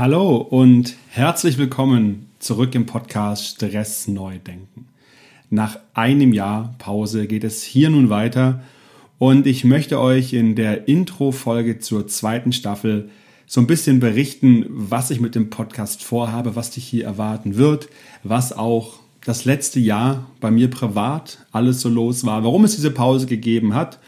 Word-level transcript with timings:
Hallo 0.00 0.36
und 0.36 0.94
herzlich 1.08 1.58
willkommen 1.58 2.30
zurück 2.38 2.76
im 2.76 2.86
Podcast 2.86 3.56
Stress 3.56 4.06
neu 4.06 4.38
denken. 4.38 4.86
Nach 5.50 5.76
einem 5.92 6.32
Jahr 6.32 6.76
Pause 6.78 7.26
geht 7.26 7.42
es 7.42 7.64
hier 7.64 7.90
nun 7.90 8.08
weiter 8.08 8.62
und 9.18 9.44
ich 9.48 9.64
möchte 9.64 9.98
euch 9.98 10.34
in 10.34 10.54
der 10.54 10.86
Intro-Folge 10.86 11.80
zur 11.80 12.06
zweiten 12.06 12.52
Staffel 12.52 13.10
so 13.48 13.60
ein 13.60 13.66
bisschen 13.66 13.98
berichten, 13.98 14.66
was 14.68 15.10
ich 15.10 15.18
mit 15.20 15.34
dem 15.34 15.50
Podcast 15.50 16.04
vorhabe, 16.04 16.54
was 16.54 16.70
dich 16.70 16.84
hier 16.84 17.04
erwarten 17.04 17.56
wird, 17.56 17.88
was 18.22 18.52
auch 18.52 19.00
das 19.24 19.46
letzte 19.46 19.80
Jahr 19.80 20.30
bei 20.40 20.52
mir 20.52 20.70
privat 20.70 21.44
alles 21.50 21.80
so 21.80 21.88
los 21.88 22.24
war, 22.24 22.44
warum 22.44 22.62
es 22.62 22.76
diese 22.76 22.92
Pause 22.92 23.26
gegeben 23.26 23.74
hat 23.74 23.98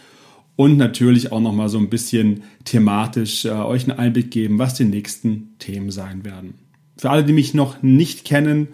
und 0.61 0.77
natürlich 0.77 1.33
auch 1.33 1.41
noch 1.41 1.55
mal 1.55 1.71
so 1.71 1.79
ein 1.79 1.89
bisschen 1.89 2.43
thematisch 2.67 3.47
äh, 3.47 3.49
euch 3.49 3.89
einen 3.89 3.99
Einblick 3.99 4.31
geben, 4.31 4.59
was 4.59 4.75
die 4.75 4.85
nächsten 4.85 5.55
Themen 5.59 5.91
sein 5.91 6.23
werden. 6.23 6.53
Für 6.99 7.09
alle, 7.09 7.25
die 7.25 7.33
mich 7.33 7.55
noch 7.55 7.83
nicht 7.83 8.27
kennen, 8.27 8.69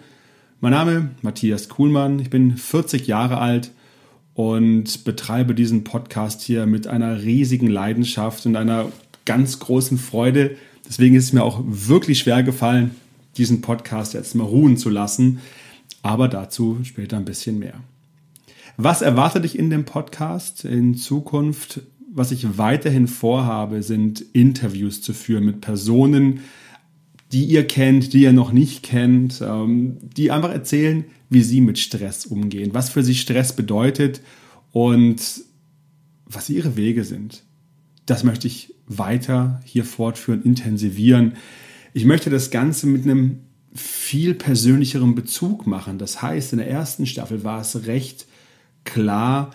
mein 0.59 0.73
Name 0.73 1.11
Matthias 1.21 1.69
Kuhlmann, 1.69 2.19
ich 2.19 2.29
bin 2.29 2.57
40 2.57 3.07
Jahre 3.07 3.37
alt 3.37 3.71
und 4.33 5.05
betreibe 5.05 5.55
diesen 5.55 5.85
Podcast 5.85 6.41
hier 6.41 6.65
mit 6.65 6.87
einer 6.87 7.23
riesigen 7.23 7.67
Leidenschaft 7.67 8.45
und 8.45 8.57
einer 8.57 8.91
ganz 9.23 9.59
großen 9.59 9.97
Freude. 9.97 10.57
Deswegen 10.85 11.15
ist 11.15 11.23
es 11.23 11.33
mir 11.33 11.43
auch 11.43 11.61
wirklich 11.65 12.19
schwer 12.19 12.43
gefallen, 12.43 12.95
diesen 13.37 13.61
Podcast 13.61 14.13
jetzt 14.13 14.35
mal 14.35 14.43
ruhen 14.43 14.75
zu 14.75 14.89
lassen, 14.89 15.39
aber 16.01 16.27
dazu 16.27 16.79
später 16.83 17.15
ein 17.15 17.23
bisschen 17.23 17.59
mehr. 17.59 17.79
Was 18.79 19.01
erwartet 19.01 19.43
dich 19.43 19.57
in 19.57 19.71
dem 19.71 19.85
Podcast 19.85 20.63
in 20.63 20.95
Zukunft? 20.95 21.81
Was 22.13 22.31
ich 22.31 22.59
weiterhin 22.59 23.07
vorhabe, 23.07 23.81
sind 23.81 24.21
Interviews 24.33 25.01
zu 25.01 25.13
führen 25.13 25.45
mit 25.45 25.61
Personen, 25.61 26.41
die 27.31 27.45
ihr 27.45 27.65
kennt, 27.65 28.13
die 28.13 28.21
ihr 28.21 28.33
noch 28.33 28.51
nicht 28.51 28.83
kennt, 28.83 29.41
ähm, 29.41 29.97
die 30.15 30.29
einfach 30.29 30.51
erzählen, 30.51 31.05
wie 31.27 31.41
sie 31.41 31.59
mit 31.59 31.79
Stress 31.79 32.27
umgehen, 32.27 32.69
was 32.73 32.91
für 32.91 33.03
sie 33.03 33.15
Stress 33.15 33.55
bedeutet 33.55 34.21
und 34.71 35.21
was 36.27 36.49
ihre 36.51 36.77
Wege 36.77 37.03
sind. 37.03 37.41
Das 38.05 38.23
möchte 38.23 38.45
ich 38.45 38.75
weiter 38.85 39.59
hier 39.65 39.85
fortführen, 39.85 40.43
intensivieren. 40.43 41.33
Ich 41.93 42.05
möchte 42.05 42.29
das 42.29 42.51
Ganze 42.51 42.85
mit 42.85 43.05
einem 43.05 43.39
viel 43.73 44.35
persönlicheren 44.35 45.15
Bezug 45.15 45.65
machen. 45.65 45.97
Das 45.97 46.21
heißt, 46.21 46.53
in 46.53 46.59
der 46.59 46.69
ersten 46.69 47.07
Staffel 47.07 47.43
war 47.43 47.61
es 47.61 47.87
recht 47.87 48.27
klar 48.87 49.51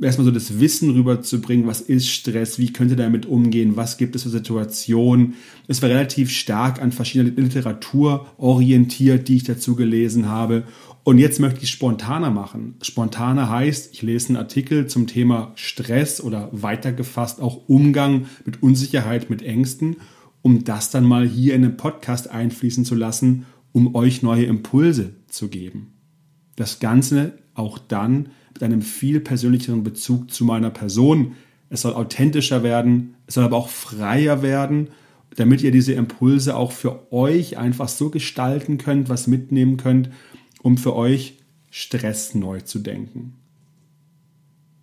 erstmal 0.00 0.26
so 0.26 0.30
das 0.30 0.60
Wissen 0.60 0.90
rüberzubringen, 0.90 1.66
was 1.66 1.80
ist 1.80 2.08
Stress, 2.08 2.58
wie 2.58 2.72
könnte 2.72 2.96
damit 2.96 3.26
umgehen, 3.26 3.76
was 3.76 3.96
gibt 3.96 4.14
es 4.14 4.24
für 4.24 4.28
Situationen. 4.28 5.34
Es 5.68 5.80
war 5.82 5.88
relativ 5.88 6.30
stark 6.30 6.82
an 6.82 6.92
verschiedener 6.92 7.30
Literatur 7.30 8.26
orientiert, 8.36 9.28
die 9.28 9.36
ich 9.36 9.44
dazu 9.44 9.74
gelesen 9.74 10.28
habe. 10.28 10.64
Und 11.04 11.18
jetzt 11.18 11.40
möchte 11.40 11.62
ich 11.62 11.70
spontaner 11.70 12.30
machen. 12.30 12.74
Spontaner 12.82 13.48
heißt, 13.48 13.92
ich 13.92 14.02
lese 14.02 14.30
einen 14.30 14.36
Artikel 14.38 14.86
zum 14.86 15.06
Thema 15.06 15.52
Stress 15.54 16.20
oder 16.20 16.48
weitergefasst 16.52 17.40
auch 17.40 17.68
Umgang 17.68 18.26
mit 18.44 18.62
Unsicherheit, 18.62 19.30
mit 19.30 19.42
Ängsten, 19.42 19.96
um 20.42 20.64
das 20.64 20.90
dann 20.90 21.04
mal 21.04 21.26
hier 21.26 21.54
in 21.54 21.62
den 21.62 21.76
Podcast 21.76 22.30
einfließen 22.30 22.84
zu 22.84 22.94
lassen, 22.94 23.46
um 23.72 23.94
euch 23.94 24.22
neue 24.22 24.44
Impulse 24.44 25.14
zu 25.28 25.48
geben. 25.48 25.92
Das 26.56 26.80
Ganze 26.80 27.38
auch 27.56 27.78
dann 27.78 28.28
mit 28.54 28.62
einem 28.62 28.82
viel 28.82 29.20
persönlicheren 29.20 29.82
Bezug 29.82 30.30
zu 30.30 30.44
meiner 30.44 30.70
Person. 30.70 31.32
Es 31.68 31.82
soll 31.82 31.94
authentischer 31.94 32.62
werden, 32.62 33.14
es 33.26 33.34
soll 33.34 33.44
aber 33.44 33.56
auch 33.56 33.68
freier 33.68 34.42
werden, 34.42 34.88
damit 35.36 35.62
ihr 35.62 35.70
diese 35.70 35.92
Impulse 35.92 36.56
auch 36.56 36.72
für 36.72 37.12
euch 37.12 37.58
einfach 37.58 37.88
so 37.88 38.10
gestalten 38.10 38.78
könnt, 38.78 39.08
was 39.08 39.26
mitnehmen 39.26 39.76
könnt, 39.76 40.10
um 40.62 40.78
für 40.78 40.94
euch 40.94 41.38
Stress 41.70 42.34
neu 42.34 42.60
zu 42.60 42.78
denken. 42.78 43.34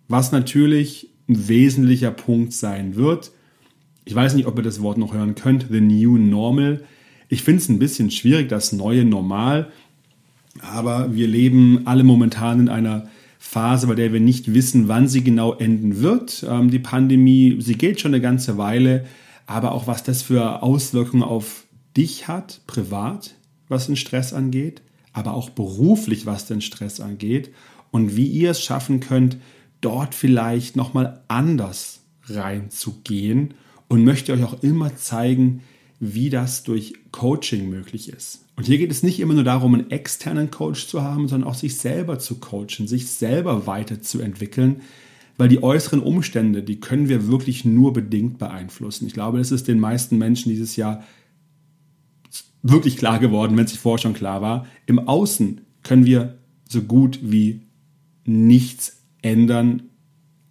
Was 0.08 0.30
natürlich 0.30 1.10
ein 1.28 1.48
wesentlicher 1.48 2.10
Punkt 2.10 2.52
sein 2.52 2.94
wird, 2.94 3.32
ich 4.04 4.14
weiß 4.14 4.34
nicht, 4.34 4.46
ob 4.46 4.58
ihr 4.58 4.62
das 4.62 4.82
Wort 4.82 4.98
noch 4.98 5.14
hören 5.14 5.34
könnt, 5.34 5.66
the 5.70 5.80
new 5.80 6.18
normal. 6.18 6.84
Ich 7.28 7.42
finde 7.42 7.62
es 7.62 7.68
ein 7.68 7.78
bisschen 7.78 8.10
schwierig, 8.10 8.48
das 8.48 8.72
neue 8.72 9.04
Normal. 9.04 9.72
Aber 10.60 11.14
wir 11.14 11.26
leben 11.26 11.86
alle 11.86 12.04
momentan 12.04 12.60
in 12.60 12.68
einer 12.68 13.08
Phase, 13.38 13.86
bei 13.86 13.94
der 13.94 14.12
wir 14.12 14.20
nicht 14.20 14.54
wissen, 14.54 14.88
wann 14.88 15.06
sie 15.06 15.22
genau 15.22 15.54
enden 15.54 16.00
wird. 16.00 16.44
Ähm, 16.48 16.70
die 16.70 16.78
Pandemie, 16.78 17.56
sie 17.60 17.74
geht 17.74 18.00
schon 18.00 18.14
eine 18.14 18.22
ganze 18.22 18.56
Weile, 18.56 19.04
aber 19.46 19.72
auch 19.72 19.86
was 19.86 20.02
das 20.02 20.22
für 20.22 20.62
Auswirkungen 20.62 21.22
auf 21.22 21.64
dich 21.96 22.26
hat, 22.26 22.62
privat, 22.66 23.34
was 23.68 23.86
den 23.86 23.96
Stress 23.96 24.32
angeht, 24.32 24.82
aber 25.12 25.34
auch 25.34 25.50
beruflich, 25.50 26.26
was 26.26 26.46
den 26.46 26.60
Stress 26.60 27.00
angeht 27.00 27.50
und 27.90 28.16
wie 28.16 28.26
ihr 28.26 28.50
es 28.50 28.62
schaffen 28.62 29.00
könnt, 29.00 29.36
dort 29.80 30.14
vielleicht 30.14 30.74
nochmal 30.74 31.22
anders 31.28 32.00
reinzugehen 32.26 33.54
und 33.88 34.04
möchte 34.04 34.32
euch 34.32 34.42
auch 34.42 34.62
immer 34.62 34.96
zeigen, 34.96 35.62
wie 36.00 36.30
das 36.30 36.62
durch 36.64 36.94
Coaching 37.12 37.68
möglich 37.68 38.08
ist. 38.08 38.44
Und 38.56 38.66
hier 38.66 38.78
geht 38.78 38.90
es 38.90 39.02
nicht 39.02 39.20
immer 39.20 39.34
nur 39.34 39.44
darum, 39.44 39.74
einen 39.74 39.90
externen 39.90 40.50
Coach 40.50 40.86
zu 40.86 41.02
haben, 41.02 41.28
sondern 41.28 41.48
auch 41.48 41.54
sich 41.54 41.76
selber 41.76 42.18
zu 42.18 42.36
coachen, 42.36 42.86
sich 42.86 43.08
selber 43.08 43.66
weiterzuentwickeln, 43.66 44.82
weil 45.36 45.48
die 45.48 45.62
äußeren 45.62 46.00
Umstände, 46.00 46.62
die 46.62 46.78
können 46.78 47.08
wir 47.08 47.26
wirklich 47.26 47.64
nur 47.64 47.92
bedingt 47.92 48.38
beeinflussen. 48.38 49.06
Ich 49.06 49.14
glaube, 49.14 49.38
das 49.38 49.50
ist 49.50 49.66
den 49.66 49.80
meisten 49.80 50.18
Menschen 50.18 50.50
dieses 50.50 50.76
Jahr 50.76 51.02
wirklich 52.62 52.96
klar 52.96 53.18
geworden, 53.18 53.56
wenn 53.56 53.64
es 53.64 53.72
sich 53.72 53.80
vorher 53.80 54.02
schon 54.02 54.14
klar 54.14 54.40
war. 54.40 54.66
Im 54.86 55.00
Außen 55.00 55.60
können 55.82 56.06
wir 56.06 56.38
so 56.68 56.82
gut 56.82 57.18
wie 57.22 57.62
nichts 58.24 59.02
ändern 59.22 59.82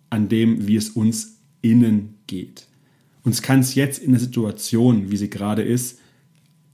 an 0.10 0.30
dem, 0.30 0.68
wie 0.68 0.75
es 0.75 0.90
uns 0.90 1.40
innen 1.62 2.16
geht. 2.28 2.68
Uns 3.23 3.41
kann 3.41 3.61
es 3.61 3.75
jetzt 3.75 4.03
in 4.03 4.11
der 4.11 4.19
Situation, 4.19 5.11
wie 5.11 5.17
sie 5.17 5.29
gerade 5.29 5.61
ist, 5.61 6.00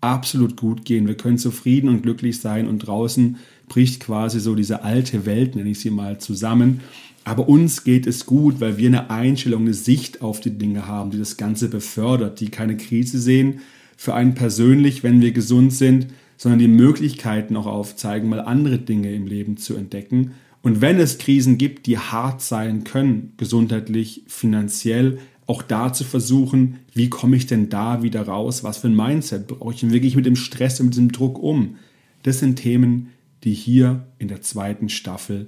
absolut 0.01 0.57
gut 0.57 0.85
gehen. 0.85 1.07
Wir 1.07 1.17
können 1.17 1.37
zufrieden 1.37 1.89
und 1.89 2.03
glücklich 2.03 2.39
sein 2.39 2.67
und 2.67 2.79
draußen 2.79 3.37
bricht 3.67 3.99
quasi 3.99 4.39
so 4.39 4.55
diese 4.55 4.83
alte 4.83 5.25
Welt, 5.25 5.55
nenne 5.55 5.69
ich 5.69 5.79
sie 5.79 5.91
mal, 5.91 6.19
zusammen. 6.19 6.79
Aber 7.25 7.47
uns 7.47 7.83
geht 7.83 8.07
es 8.07 8.25
gut, 8.25 8.59
weil 8.59 8.77
wir 8.77 8.87
eine 8.87 9.09
Einstellung, 9.09 9.61
eine 9.61 9.73
Sicht 9.73 10.21
auf 10.21 10.39
die 10.39 10.57
Dinge 10.57 10.87
haben, 10.87 11.11
die 11.11 11.19
das 11.19 11.37
Ganze 11.37 11.69
befördert, 11.69 12.39
die 12.39 12.49
keine 12.49 12.77
Krise 12.77 13.19
sehen 13.19 13.59
für 13.97 14.13
einen 14.15 14.33
persönlich, 14.33 15.03
wenn 15.03 15.21
wir 15.21 15.33
gesund 15.33 15.73
sind, 15.73 16.07
sondern 16.37 16.59
die 16.59 16.69
Möglichkeiten 16.69 17.57
auch 17.57 17.65
aufzeigen, 17.65 18.29
mal 18.29 18.39
andere 18.39 18.79
Dinge 18.79 19.13
im 19.13 19.27
Leben 19.27 19.57
zu 19.57 19.75
entdecken. 19.75 20.31
Und 20.61 20.79
wenn 20.81 20.99
es 20.99 21.17
Krisen 21.17 21.57
gibt, 21.57 21.85
die 21.85 21.97
hart 21.97 22.41
sein 22.41 22.85
können, 22.85 23.33
gesundheitlich, 23.35 24.23
finanziell, 24.27 25.19
auch 25.49 25.63
da 25.63 25.91
zu 25.91 26.03
versuchen, 26.03 26.77
wie 26.93 27.09
komme 27.09 27.35
ich 27.35 27.47
denn 27.47 27.69
da 27.69 28.03
wieder 28.03 28.21
raus, 28.21 28.63
was 28.63 28.77
für 28.77 28.87
ein 28.87 28.95
Mindset 28.95 29.47
brauche 29.47 29.73
ich 29.73 29.83
und 29.83 29.91
wie 29.91 29.99
gehe 29.99 30.07
ich 30.07 30.15
mit 30.15 30.27
dem 30.27 30.35
Stress 30.35 30.79
und 30.79 30.87
mit 30.87 30.93
diesem 30.93 31.11
Druck 31.11 31.39
um. 31.39 31.77
Das 32.21 32.37
sind 32.37 32.57
Themen, 32.57 33.09
die 33.43 33.55
hier 33.55 34.05
in 34.19 34.27
der 34.27 34.41
zweiten 34.41 34.89
Staffel 34.89 35.47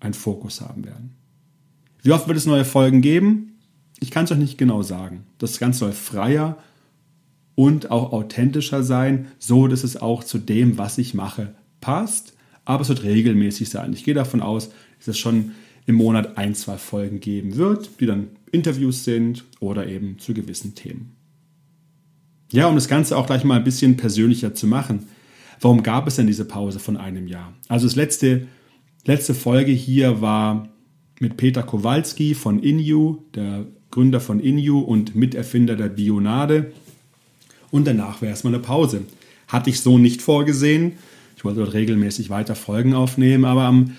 einen 0.00 0.14
Fokus 0.14 0.60
haben 0.60 0.84
werden. 0.84 1.14
Wie 2.02 2.10
oft 2.10 2.26
wird 2.26 2.36
es 2.36 2.46
neue 2.46 2.64
Folgen 2.64 3.02
geben? 3.02 3.52
Ich 4.00 4.10
kann 4.10 4.24
es 4.24 4.32
euch 4.32 4.38
nicht 4.38 4.58
genau 4.58 4.82
sagen. 4.82 5.24
Das 5.38 5.60
Ganze 5.60 5.80
soll 5.80 5.92
freier 5.92 6.58
und 7.54 7.92
auch 7.92 8.12
authentischer 8.12 8.82
sein, 8.82 9.28
so 9.38 9.68
dass 9.68 9.84
es 9.84 9.96
auch 9.96 10.24
zu 10.24 10.38
dem, 10.38 10.76
was 10.76 10.98
ich 10.98 11.14
mache, 11.14 11.54
passt. 11.80 12.34
Aber 12.64 12.82
es 12.82 12.88
wird 12.88 13.04
regelmäßig 13.04 13.68
sein. 13.68 13.92
Ich 13.92 14.02
gehe 14.02 14.14
davon 14.14 14.40
aus, 14.40 14.70
dass 14.98 15.08
es 15.08 15.18
schon 15.18 15.52
im 15.86 15.96
Monat 15.96 16.38
ein, 16.38 16.54
zwei 16.54 16.78
Folgen 16.78 17.20
geben 17.20 17.56
wird, 17.56 18.00
die 18.00 18.06
dann 18.06 18.28
Interviews 18.52 19.04
sind 19.04 19.44
oder 19.60 19.86
eben 19.86 20.18
zu 20.18 20.32
gewissen 20.32 20.74
Themen. 20.74 21.12
Ja, 22.52 22.68
um 22.68 22.74
das 22.74 22.88
Ganze 22.88 23.16
auch 23.16 23.26
gleich 23.26 23.44
mal 23.44 23.56
ein 23.56 23.64
bisschen 23.64 23.96
persönlicher 23.96 24.54
zu 24.54 24.66
machen. 24.66 25.08
Warum 25.60 25.82
gab 25.82 26.06
es 26.06 26.16
denn 26.16 26.26
diese 26.26 26.44
Pause 26.44 26.78
von 26.78 26.96
einem 26.96 27.26
Jahr? 27.26 27.52
Also 27.68 27.86
das 27.86 27.96
letzte, 27.96 28.46
letzte 29.04 29.34
Folge 29.34 29.72
hier 29.72 30.20
war 30.20 30.68
mit 31.20 31.36
Peter 31.36 31.62
Kowalski 31.62 32.34
von 32.34 32.62
Inu, 32.62 33.18
der 33.34 33.66
Gründer 33.90 34.20
von 34.20 34.40
Inu 34.40 34.80
und 34.80 35.14
Miterfinder 35.14 35.76
der 35.76 35.88
Bionade. 35.88 36.72
Und 37.70 37.86
danach 37.86 38.20
wäre 38.20 38.30
erstmal 38.30 38.54
eine 38.54 38.62
Pause. 38.62 39.02
Hatte 39.48 39.70
ich 39.70 39.80
so 39.80 39.98
nicht 39.98 40.22
vorgesehen. 40.22 40.92
Ich 41.36 41.44
wollte 41.44 41.60
dort 41.60 41.74
regelmäßig 41.74 42.30
weiter 42.30 42.54
Folgen 42.54 42.94
aufnehmen, 42.94 43.44
aber 43.44 43.62
am 43.64 43.96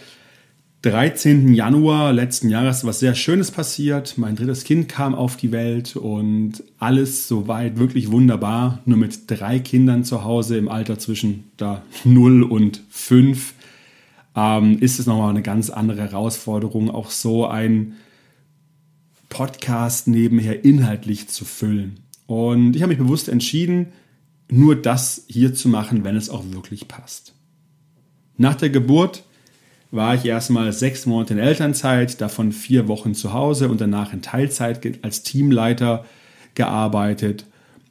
13. 0.85 1.55
Januar 1.55 2.13
letzten 2.13 2.47
Jahres 2.47 2.85
was 2.85 2.99
sehr 2.99 3.15
Schönes 3.15 3.49
passiert. 3.49 4.19
Mein 4.19 4.35
drittes 4.35 4.63
Kind 4.63 4.87
kam 4.87 5.15
auf 5.15 5.35
die 5.35 5.51
Welt 5.51 5.95
und 5.95 6.63
alles 6.77 7.27
soweit 7.27 7.79
wirklich 7.79 8.11
wunderbar. 8.11 8.83
Nur 8.85 8.99
mit 8.99 9.21
drei 9.25 9.57
Kindern 9.57 10.03
zu 10.03 10.23
Hause 10.23 10.57
im 10.57 10.69
Alter 10.69 10.99
zwischen 10.99 11.45
da 11.57 11.81
0 12.03 12.43
und 12.43 12.83
5 12.91 13.55
ähm, 14.35 14.77
ist 14.77 14.99
es 14.99 15.07
nochmal 15.07 15.31
eine 15.31 15.41
ganz 15.41 15.71
andere 15.71 16.01
Herausforderung, 16.03 16.91
auch 16.91 17.09
so 17.09 17.47
ein 17.47 17.93
Podcast 19.29 20.07
nebenher 20.07 20.63
inhaltlich 20.65 21.29
zu 21.29 21.45
füllen. 21.45 21.99
Und 22.27 22.75
ich 22.75 22.83
habe 22.83 22.91
mich 22.91 22.99
bewusst 22.99 23.27
entschieden, 23.27 23.87
nur 24.49 24.75
das 24.75 25.23
hier 25.29 25.55
zu 25.55 25.67
machen, 25.67 26.03
wenn 26.03 26.15
es 26.15 26.29
auch 26.29 26.43
wirklich 26.51 26.87
passt. 26.87 27.33
Nach 28.37 28.53
der 28.53 28.69
Geburt 28.69 29.23
war 29.95 30.15
ich 30.15 30.25
erstmal 30.25 30.71
sechs 30.73 31.05
Monate 31.05 31.33
in 31.33 31.39
Elternzeit, 31.39 32.19
davon 32.19 32.51
vier 32.51 32.87
Wochen 32.87 33.15
zu 33.15 33.33
Hause 33.33 33.69
und 33.69 33.79
danach 33.81 34.13
in 34.13 34.21
Teilzeit 34.21 34.99
als 35.03 35.23
Teamleiter 35.23 36.05
gearbeitet, 36.53 37.45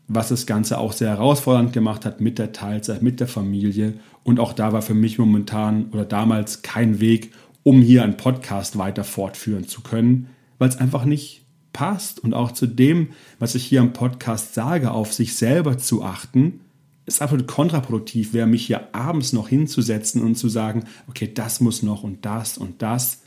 was 0.06 0.28
das 0.28 0.46
Ganze 0.46 0.78
auch 0.78 0.92
sehr 0.92 1.08
herausfordernd 1.08 1.72
gemacht 1.72 2.04
hat 2.04 2.20
mit 2.20 2.38
der 2.38 2.52
Teilzeit, 2.52 3.02
mit 3.02 3.20
der 3.20 3.28
Familie. 3.28 3.94
Und 4.22 4.38
auch 4.38 4.52
da 4.52 4.72
war 4.72 4.82
für 4.82 4.94
mich 4.94 5.18
momentan 5.18 5.86
oder 5.92 6.04
damals 6.04 6.62
kein 6.62 7.00
Weg, 7.00 7.32
um 7.62 7.80
hier 7.80 8.02
einen 8.02 8.16
Podcast 8.16 8.76
weiter 8.76 9.04
fortführen 9.04 9.66
zu 9.66 9.80
können, 9.80 10.28
weil 10.58 10.68
es 10.68 10.76
einfach 10.76 11.06
nicht 11.06 11.44
passt. 11.72 12.20
Und 12.20 12.34
auch 12.34 12.52
zu 12.52 12.66
dem, 12.66 13.08
was 13.38 13.54
ich 13.54 13.64
hier 13.64 13.80
im 13.80 13.94
Podcast 13.94 14.54
sage, 14.54 14.90
auf 14.90 15.12
sich 15.12 15.36
selber 15.36 15.78
zu 15.78 16.04
achten, 16.04 16.60
ist 17.06 17.20
absolut 17.20 17.46
kontraproduktiv 17.46 18.32
wäre, 18.32 18.46
mich 18.46 18.66
hier 18.66 18.94
abends 18.94 19.32
noch 19.32 19.48
hinzusetzen 19.48 20.22
und 20.22 20.36
zu 20.36 20.48
sagen, 20.48 20.84
okay, 21.08 21.30
das 21.32 21.60
muss 21.60 21.82
noch 21.82 22.02
und 22.02 22.24
das 22.24 22.56
und 22.56 22.80
das. 22.82 23.20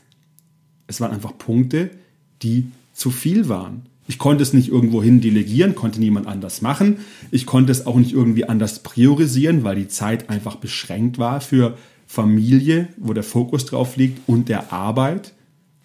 Es 0.86 1.00
waren 1.00 1.12
einfach 1.12 1.36
Punkte, 1.38 1.90
die 2.42 2.66
zu 2.92 3.10
viel 3.10 3.48
waren. 3.48 3.82
Ich 4.08 4.18
konnte 4.18 4.42
es 4.42 4.54
nicht 4.54 4.68
irgendwo 4.68 5.02
hin 5.02 5.20
delegieren, 5.20 5.74
konnte 5.74 6.00
niemand 6.00 6.26
anders 6.26 6.62
machen. 6.62 6.98
Ich 7.30 7.44
konnte 7.44 7.70
es 7.70 7.86
auch 7.86 7.96
nicht 7.96 8.12
irgendwie 8.12 8.46
anders 8.46 8.82
priorisieren, 8.82 9.64
weil 9.64 9.76
die 9.76 9.88
Zeit 9.88 10.30
einfach 10.30 10.56
beschränkt 10.56 11.18
war 11.18 11.40
für 11.40 11.76
Familie, 12.06 12.88
wo 12.96 13.12
der 13.12 13.22
Fokus 13.22 13.66
drauf 13.66 13.96
liegt 13.96 14.26
und 14.26 14.48
der 14.48 14.72
Arbeit 14.72 15.34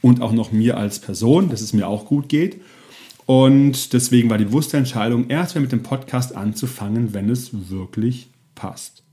und 0.02 0.22
auch 0.22 0.32
noch 0.32 0.54
mir 0.54 0.78
als 0.78 1.00
Person, 1.00 1.50
dass 1.50 1.62
es 1.62 1.74
mir 1.74 1.88
auch 1.88 2.06
gut 2.06 2.30
geht. 2.30 2.62
Und 3.26 3.94
deswegen 3.94 4.30
war 4.30 4.38
die 4.38 4.46
bewusste 4.46 4.78
Entscheidung, 4.78 5.30
erst 5.30 5.56
mit 5.56 5.72
dem 5.72 5.84
Podcast 5.84 6.36
anzufangen, 6.36 7.14
wenn 7.14 7.30
es 7.30 7.70
wirklich 7.70 8.30
passt. 8.56 9.04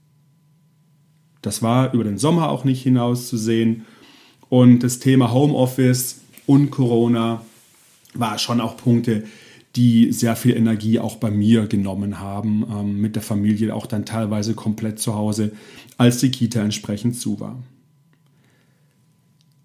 Das 1.42 1.62
war 1.62 1.92
über 1.94 2.04
den 2.04 2.18
Sommer 2.18 2.50
auch 2.50 2.64
nicht 2.64 2.82
hinauszusehen. 2.82 3.86
Und 4.48 4.80
das 4.80 4.98
Thema 4.98 5.32
Homeoffice 5.32 6.22
und 6.46 6.70
Corona 6.70 7.44
war 8.14 8.38
schon 8.38 8.60
auch 8.60 8.76
Punkte, 8.76 9.24
die 9.76 10.12
sehr 10.12 10.34
viel 10.34 10.56
Energie 10.56 10.98
auch 10.98 11.16
bei 11.16 11.30
mir 11.30 11.66
genommen 11.66 12.18
haben, 12.18 12.64
ähm, 12.68 13.00
mit 13.00 13.14
der 13.14 13.22
Familie 13.22 13.74
auch 13.74 13.86
dann 13.86 14.04
teilweise 14.04 14.54
komplett 14.54 14.98
zu 14.98 15.14
Hause, 15.14 15.52
als 15.96 16.18
die 16.18 16.32
Kita 16.32 16.60
entsprechend 16.60 17.16
zu 17.16 17.38
war. 17.38 17.62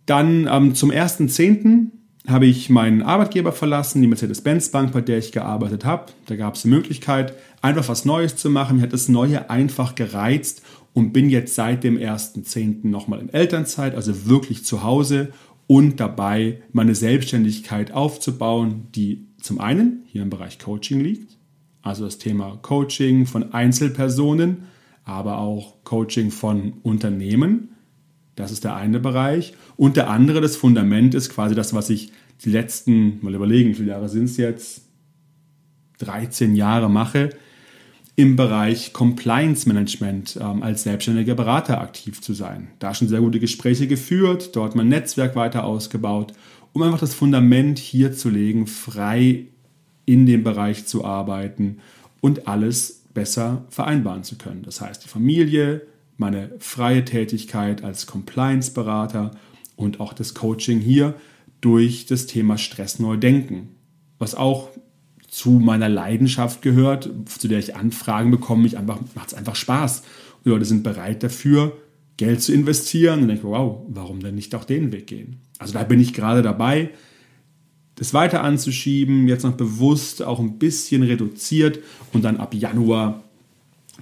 Dann 0.06 0.48
ähm, 0.52 0.76
zum 0.76 0.92
1.10 0.92 1.88
habe 2.28 2.46
ich 2.46 2.70
meinen 2.70 3.02
Arbeitgeber 3.02 3.52
verlassen, 3.52 4.02
die 4.02 4.08
Mercedes-Benz 4.08 4.70
Bank, 4.70 4.92
bei 4.92 5.02
der 5.02 5.18
ich 5.18 5.32
gearbeitet 5.32 5.86
habe. 5.86 6.12
Da 6.26 6.36
gab 6.36 6.56
es 6.56 6.64
die 6.64 6.70
Möglichkeit, 6.70 7.34
einfach 7.62 7.88
was 7.88 8.06
Neues 8.06 8.36
zu 8.36 8.50
machen. 8.50 8.78
Mir 8.78 8.84
hat 8.84 8.94
das 8.94 9.10
Neue 9.10 9.50
einfach 9.50 9.96
gereizt 9.96 10.64
und 10.94 11.14
bin 11.14 11.30
jetzt 11.30 11.56
seit 11.56 11.84
dem 11.84 11.98
1.10. 11.98 12.88
nochmal 12.88 13.20
in 13.20 13.30
Elternzeit, 13.30 13.96
also 13.96 14.28
wirklich 14.28 14.66
zu 14.66 14.84
Hause 14.84 15.34
und 15.68 16.00
dabei, 16.00 16.62
meine 16.72 16.96
Selbstständigkeit 16.96 17.92
aufzubauen, 17.92 18.88
die 18.96 19.28
zum 19.42 19.60
einen 19.60 20.04
hier 20.08 20.22
im 20.22 20.30
Bereich 20.30 20.58
Coaching 20.60 21.02
liegt, 21.02 21.38
also 21.82 22.06
das 22.06 22.18
Thema 22.18 22.58
Coaching 22.62 23.26
von 23.26 23.54
Einzelpersonen, 23.54 24.64
aber 25.04 25.38
auch 25.40 25.76
Coaching 25.84 26.32
von 26.32 26.74
Unternehmen 26.82 27.75
das 28.36 28.52
ist 28.52 28.64
der 28.64 28.76
eine 28.76 29.00
Bereich. 29.00 29.54
Und 29.78 29.98
der 29.98 30.10
andere, 30.10 30.42
das 30.42 30.56
Fundament 30.56 31.16
ist 31.16 31.30
quasi 31.30 31.56
das, 31.56 31.74
was 31.74 31.90
ich 31.90 32.12
die 32.44 32.52
letzten, 32.52 33.20
mal 33.22 33.34
überlegen, 33.34 33.70
wie 33.70 33.76
viele 33.76 33.92
Jahre 33.92 34.10
sind 34.10 34.26
es 34.26 34.38
jetzt? 34.38 34.82
13 36.00 36.56
Jahre 36.56 36.90
mache, 36.90 37.30
im 38.18 38.36
Bereich 38.36 38.94
Compliance 38.94 39.68
Management 39.68 40.38
ähm, 40.42 40.64
als 40.64 40.84
selbstständiger 40.84 41.36
Berater 41.36 41.82
aktiv 41.82 42.22
zu 42.22 42.34
sein. 42.34 42.70
Da 42.80 42.94
schon 42.94 43.08
sehr 43.08 43.20
gute 43.20 43.40
Gespräche 43.40 43.88
geführt, 43.88 44.56
dort 44.56 44.76
mein 44.76 44.88
Netzwerk 44.88 45.36
weiter 45.36 45.66
ausgebaut, 45.66 46.34
um 46.74 46.82
einfach 46.82 47.00
das 47.00 47.14
Fundament 47.14 47.80
hier 47.80 48.14
zu 48.14 48.30
legen, 48.30 48.68
frei 48.68 49.46
in 50.06 50.26
dem 50.26 50.44
Bereich 50.44 50.86
zu 50.86 51.04
arbeiten 51.04 51.80
und 52.22 52.48
alles 52.48 53.04
besser 53.14 53.66
vereinbaren 53.70 54.24
zu 54.24 54.38
können. 54.38 54.64
Das 54.64 54.82
heißt, 54.82 55.04
die 55.04 55.10
Familie, 55.10 55.82
meine 56.18 56.52
freie 56.60 57.04
Tätigkeit 57.06 57.84
als 57.84 58.08
Compliance-Berater 58.08 59.32
und 59.76 60.00
auch 60.00 60.14
das 60.14 60.34
Coaching 60.34 60.80
hier 60.80 61.16
durch 61.62 62.06
das 62.06 62.26
Thema 62.26 62.58
Stress 62.58 63.00
neu 63.00 63.18
denken, 63.18 63.70
was 64.20 64.36
auch 64.36 64.70
zu 65.28 65.52
meiner 65.52 65.90
Leidenschaft 65.90 66.62
gehört, 66.62 67.10
zu 67.26 67.48
der 67.50 67.60
ich 67.60 67.76
Anfragen 67.76 68.32
bekomme. 68.32 68.66
Ich 68.68 68.78
einfach 68.78 69.00
macht 69.16 69.30
es 69.30 69.34
einfach 69.34 69.56
Spaß. 69.56 70.04
Und 70.44 70.52
Leute 70.52 70.64
sind 70.64 70.84
bereit 70.84 71.24
dafür, 71.24 71.76
Geld 72.16 72.42
zu 72.42 72.54
investieren 72.54 73.24
und 73.24 73.28
denke, 73.28 73.44
wow, 73.44 73.84
warum 73.90 74.22
denn 74.22 74.36
nicht 74.36 74.56
auch 74.56 74.64
den 74.64 74.94
Weg 74.94 75.08
gehen? 75.08 75.42
Also 75.60 75.74
da 75.74 75.84
bin 75.84 76.00
ich 76.00 76.14
gerade 76.14 76.42
dabei, 76.42 76.92
das 77.96 78.14
weiter 78.14 78.44
anzuschieben, 78.44 79.28
jetzt 79.28 79.44
noch 79.44 79.58
bewusst 79.58 80.24
auch 80.24 80.40
ein 80.40 80.58
bisschen 80.58 81.04
reduziert 81.04 81.80
und 82.14 82.24
dann 82.24 82.38
ab 82.38 82.54
Januar 82.54 83.25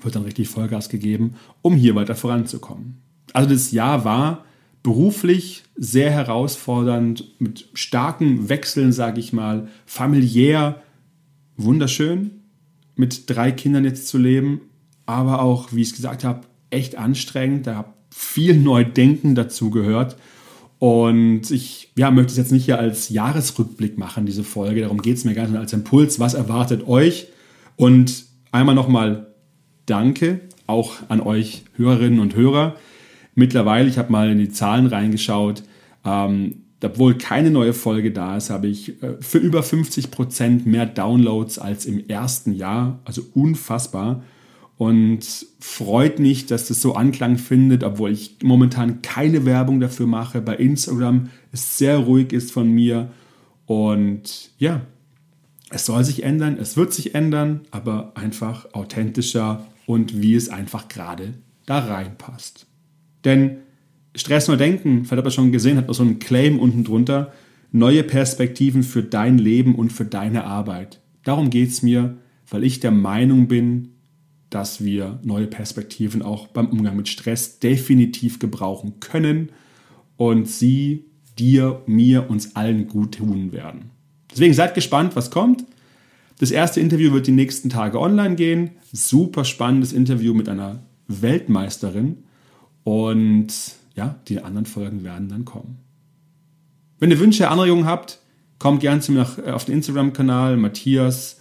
wird 0.01 0.16
dann 0.16 0.24
richtig 0.24 0.50
Vollgas 0.50 0.90
gegeben, 0.90 1.36
um 1.62 1.75
hier 1.75 1.95
weiter 1.95 2.16
voranzukommen. 2.16 3.01
Also 3.34 3.50
das 3.50 3.72
Jahr 3.72 4.06
war 4.06 4.45
beruflich 4.81 5.63
sehr 5.75 6.12
herausfordernd, 6.12 7.40
mit 7.40 7.69
starken 7.74 8.50
Wechseln, 8.50 8.92
sage 8.92 9.19
ich 9.19 9.31
mal, 9.34 9.69
familiär 9.86 10.81
wunderschön, 11.56 12.31
mit 12.95 13.30
drei 13.30 13.51
Kindern 13.51 13.86
jetzt 13.86 14.07
zu 14.07 14.18
leben, 14.18 14.62
aber 15.06 15.42
auch, 15.42 15.72
wie 15.72 15.81
ich 15.81 15.90
es 15.90 15.96
gesagt 15.96 16.24
habe, 16.24 16.42
echt 16.69 16.96
anstrengend. 16.96 17.68
Da 17.68 17.75
habe 17.75 17.94
viel 18.10 18.57
Neudenken 18.57 19.36
dazu 19.36 19.69
gehört. 19.69 20.18
Und 20.80 21.50
ich 21.50 21.92
ja, 21.96 22.12
möchte 22.12 22.31
es 22.31 22.38
jetzt 22.38 22.51
nicht 22.51 22.66
hier 22.66 22.78
als 22.78 23.10
Jahresrückblick 23.10 23.98
machen, 23.98 24.25
diese 24.25 24.44
Folge. 24.44 24.81
Darum 24.81 25.01
geht 25.01 25.18
es 25.18 25.24
mir 25.24 25.34
gar 25.34 25.48
nicht 25.48 25.57
als 25.57 25.72
Impuls. 25.72 26.19
Was 26.19 26.34
erwartet 26.34 26.88
euch? 26.88 27.28
Und 27.78 28.25
einmal 28.51 28.75
nochmal 28.75 29.33
Danke 29.86 30.42
auch 30.68 30.94
an 31.10 31.22
euch 31.22 31.64
Hörerinnen 31.76 32.20
und 32.20 32.36
Hörer. 32.36 32.76
Mittlerweile, 33.36 33.90
ich 33.90 33.98
habe 33.98 34.12
mal 34.12 34.30
in 34.30 34.40
die 34.40 34.50
Zahlen 34.50 34.88
reingeschaut, 34.88 35.64
ähm, 36.06 36.64
obwohl 36.84 37.18
keine 37.18 37.50
neue 37.50 37.74
Folge 37.74 38.12
da 38.12 38.36
ist, 38.36 38.50
habe 38.50 38.68
ich 38.68 39.02
äh, 39.02 39.16
für 39.22 39.38
über 39.38 39.64
50 39.64 40.12
Prozent 40.12 40.66
mehr 40.66 40.86
Downloads 40.86 41.58
als 41.58 41.86
im 41.86 42.08
ersten 42.08 42.54
Jahr. 42.54 43.00
Also 43.06 43.24
unfassbar. 43.34 44.24
Und 44.78 45.46
freut 45.60 46.20
mich, 46.20 46.46
dass 46.46 46.68
das 46.68 46.82
so 46.82 46.96
Anklang 46.96 47.38
findet, 47.38 47.84
obwohl 47.84 48.12
ich 48.12 48.38
momentan 48.44 49.02
keine 49.02 49.46
Werbung 49.46 49.80
dafür 49.80 50.08
mache. 50.08 50.42
Bei 50.42 50.56
Instagram 50.56 51.30
es 51.52 51.78
sehr 51.78 52.00
ruhig 52.00 52.34
ist 52.34 52.52
von 52.52 52.70
mir. 52.70 53.10
Und 53.66 54.52
ja, 54.58 54.82
es 55.70 55.86
soll 55.86 56.04
sich 56.04 56.24
ändern, 56.24 56.58
es 56.60 56.75
wird 56.75 56.94
sich 56.94 57.16
ändern, 57.16 57.62
aber 57.72 58.12
einfach 58.16 58.74
authentischer 58.74 59.66
und 59.86 60.22
wie 60.22 60.36
es 60.36 60.50
einfach 60.50 60.88
gerade 60.88 61.34
da 61.66 61.80
reinpasst. 61.80 62.66
Denn 63.25 63.58
Stress 64.16 64.48
nur 64.48 64.58
denken, 64.58 65.06
vielleicht 65.06 65.18
habt 65.18 65.28
ihr 65.28 65.32
schon 65.32 65.52
gesehen, 65.52 65.78
hat 65.78 65.88
noch 65.88 65.96
so 65.96 66.04
einen 66.04 66.20
Claim 66.20 66.60
unten 66.60 66.84
drunter, 66.84 67.34
neue 67.72 68.04
Perspektiven 68.04 68.84
für 68.84 69.04
dein 69.04 69.38
Leben 69.38 69.75
und 69.75 69.92
für 69.92 70.06
deine 70.06 70.44
Arbeit. 70.44 71.02
Darum 71.24 71.50
geht 71.50 71.70
es 71.70 71.82
mir, 71.82 72.18
weil 72.50 72.63
ich 72.63 72.80
der 72.80 72.92
Meinung 72.92 73.48
bin, 73.48 73.90
dass 74.50 74.84
wir 74.84 75.20
neue 75.24 75.48
Perspektiven 75.48 76.22
auch 76.22 76.48
beim 76.48 76.68
Umgang 76.68 76.96
mit 76.96 77.10
Stress 77.10 77.60
definitiv 77.60 78.38
gebrauchen 78.38 79.00
können 79.00 79.50
und 80.18 80.48
sie 80.48 81.06
dir, 81.40 81.82
mir, 81.88 82.30
uns 82.30 82.56
allen 82.56 82.88
gut 82.88 83.16
tun 83.16 83.52
werden. 83.52 83.90
Deswegen 84.32 84.54
seid 84.54 84.75
gespannt, 84.75 85.16
was 85.16 85.32
kommt. 85.32 85.66
Das 86.44 86.52
erste 86.52 86.82
Interview 86.82 87.14
wird 87.14 87.26
die 87.26 87.32
nächsten 87.32 87.70
Tage 87.70 87.98
online 87.98 88.36
gehen. 88.36 88.72
Super 88.92 89.46
spannendes 89.46 89.94
Interview 89.94 90.34
mit 90.34 90.50
einer 90.50 90.84
Weltmeisterin. 91.08 92.18
Und 92.84 93.48
ja, 93.96 94.20
die 94.28 94.42
anderen 94.42 94.66
Folgen 94.66 95.06
werden 95.06 95.30
dann 95.30 95.46
kommen. 95.46 95.78
Wenn 97.00 97.12
ihr 97.12 97.20
Wünsche, 97.22 97.48
Anregungen 97.48 97.86
habt, 97.86 98.20
kommt 98.60 98.82
gerne 98.82 99.00
zu 99.00 99.14
mir 99.14 99.26
äh, 99.46 99.52
auf 99.52 99.64
den 99.64 99.76
Instagram-Kanal 99.76 100.58
Matthias 100.58 101.40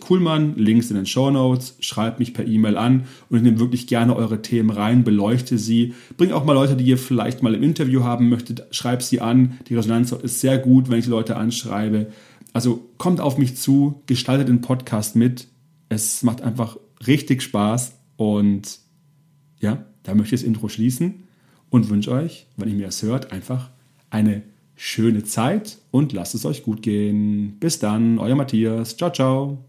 Kuhlmann, 0.00 0.56
Links 0.56 0.90
in 0.90 0.96
den 0.96 1.06
Show 1.06 1.30
Notes, 1.30 1.76
schreibt 1.80 2.18
mich 2.18 2.34
per 2.34 2.46
E-Mail 2.46 2.76
an 2.76 3.04
und 3.30 3.38
ich 3.38 3.42
nehme 3.42 3.58
wirklich 3.58 3.86
gerne 3.86 4.14
eure 4.14 4.42
Themen 4.42 4.68
rein, 4.68 5.04
beleuchte 5.04 5.56
sie. 5.56 5.94
Bringt 6.18 6.34
auch 6.34 6.44
mal 6.44 6.52
Leute, 6.52 6.76
die 6.76 6.84
ihr 6.84 6.98
vielleicht 6.98 7.42
mal 7.42 7.54
im 7.54 7.62
Interview 7.62 8.04
haben 8.04 8.28
möchtet, 8.28 8.66
schreibt 8.72 9.04
sie 9.04 9.22
an. 9.22 9.58
Die 9.68 9.74
Resonanz 9.74 10.12
ist 10.12 10.40
sehr 10.40 10.58
gut, 10.58 10.90
wenn 10.90 10.98
ich 10.98 11.06
Leute 11.06 11.36
anschreibe. 11.36 12.08
Also 12.52 12.88
kommt 12.98 13.20
auf 13.20 13.38
mich 13.38 13.56
zu, 13.56 14.02
gestaltet 14.06 14.48
den 14.48 14.60
Podcast 14.60 15.16
mit. 15.16 15.48
Es 15.88 16.22
macht 16.22 16.42
einfach 16.42 16.76
richtig 17.06 17.42
Spaß 17.42 17.94
und 18.16 18.80
ja, 19.60 19.84
da 20.02 20.14
möchte 20.14 20.34
ich 20.34 20.40
das 20.40 20.46
Intro 20.46 20.68
schließen 20.68 21.24
und 21.70 21.88
wünsche 21.88 22.12
euch, 22.12 22.46
wenn 22.56 22.68
ihr 22.68 22.74
mir 22.74 22.86
das 22.86 23.02
hört, 23.02 23.32
einfach 23.32 23.70
eine 24.10 24.42
schöne 24.74 25.24
Zeit 25.24 25.78
und 25.90 26.12
lasst 26.12 26.34
es 26.34 26.44
euch 26.44 26.62
gut 26.62 26.82
gehen. 26.82 27.58
Bis 27.58 27.78
dann, 27.78 28.18
euer 28.18 28.36
Matthias. 28.36 28.96
Ciao, 28.96 29.10
ciao. 29.10 29.64